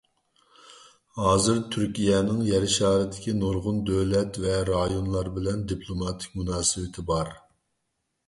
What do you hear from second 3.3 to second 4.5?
نۇرغۇن دۆلەت